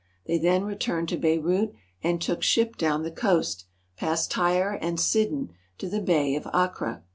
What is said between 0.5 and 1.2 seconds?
returned to